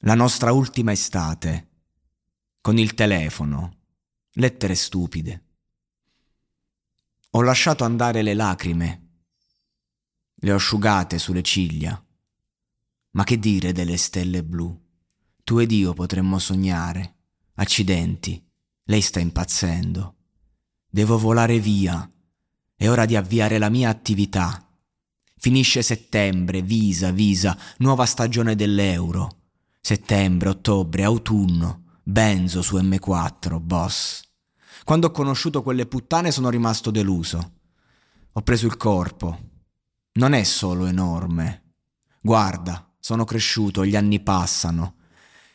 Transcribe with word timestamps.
La 0.00 0.14
nostra 0.14 0.52
ultima 0.52 0.92
estate. 0.92 1.68
Con 2.60 2.76
il 2.78 2.94
telefono. 2.94 3.78
Lettere 4.32 4.74
stupide. 4.74 5.44
Ho 7.30 7.40
lasciato 7.40 7.84
andare 7.84 8.20
le 8.20 8.34
lacrime. 8.34 9.22
Le 10.34 10.52
ho 10.52 10.56
asciugate 10.56 11.18
sulle 11.18 11.42
ciglia. 11.42 12.04
Ma 13.12 13.24
che 13.24 13.38
dire 13.38 13.72
delle 13.72 13.96
stelle 13.96 14.44
blu? 14.44 14.78
Tu 15.42 15.58
ed 15.60 15.72
io 15.72 15.94
potremmo 15.94 16.38
sognare. 16.38 17.16
Accidenti. 17.54 18.44
Lei 18.82 19.00
sta 19.00 19.20
impazzendo. 19.20 20.16
Devo 20.86 21.16
volare 21.18 21.60
via. 21.60 22.10
È 22.74 22.90
ora 22.90 23.06
di 23.06 23.16
avviare 23.16 23.56
la 23.56 23.70
mia 23.70 23.88
attività. 23.88 24.68
Finisce 25.38 25.82
settembre, 25.82 26.60
visa, 26.60 27.10
visa, 27.10 27.56
nuova 27.78 28.04
stagione 28.04 28.54
dell'euro. 28.54 29.43
Settembre, 29.86 30.48
ottobre, 30.48 31.04
autunno, 31.04 31.98
benzo 32.02 32.62
su 32.62 32.78
M4, 32.78 33.60
boss. 33.60 34.22
Quando 34.82 35.08
ho 35.08 35.10
conosciuto 35.10 35.62
quelle 35.62 35.84
puttane 35.84 36.30
sono 36.30 36.48
rimasto 36.48 36.90
deluso. 36.90 37.52
Ho 38.32 38.40
preso 38.40 38.64
il 38.64 38.78
corpo. 38.78 39.38
Non 40.12 40.32
è 40.32 40.42
solo 40.42 40.86
enorme. 40.86 41.74
Guarda, 42.22 42.94
sono 42.98 43.24
cresciuto, 43.24 43.84
gli 43.84 43.94
anni 43.94 44.20
passano. 44.20 44.94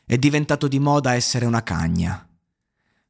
È 0.06 0.16
diventato 0.20 0.68
di 0.68 0.78
moda 0.78 1.16
essere 1.16 1.48
una 1.48 1.64
cagna. 1.64 2.30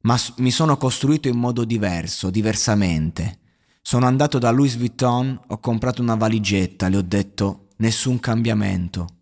Ma 0.03 0.17
mi 0.37 0.51
sono 0.51 0.77
costruito 0.77 1.27
in 1.27 1.35
modo 1.37 1.65
diverso, 1.65 2.29
diversamente. 2.29 3.39
Sono 3.81 4.05
andato 4.05 4.39
da 4.39 4.51
Louis 4.51 4.77
Vuitton, 4.77 5.37
ho 5.47 5.59
comprato 5.59 6.01
una 6.01 6.15
valigetta, 6.15 6.87
le 6.87 6.95
ho 6.95 7.01
detto 7.01 7.67
nessun 7.79 8.21
cambiamento. 8.21 9.18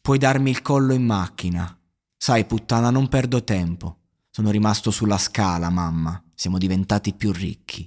Puoi 0.00 0.18
darmi 0.18 0.50
il 0.50 0.62
collo 0.62 0.94
in 0.94 1.04
macchina. 1.04 1.78
Sai, 2.16 2.44
puttana, 2.46 2.90
non 2.90 3.08
perdo 3.08 3.44
tempo. 3.44 3.98
Sono 4.30 4.50
rimasto 4.50 4.90
sulla 4.90 5.18
scala, 5.18 5.68
mamma. 5.70 6.22
Siamo 6.34 6.58
diventati 6.58 7.14
più 7.14 7.32
ricchi. 7.32 7.86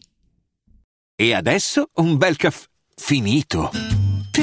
E 1.16 1.34
adesso 1.34 1.90
un 1.96 2.18
bel 2.18 2.36
caffè 2.36 2.68
finito. 2.96 4.03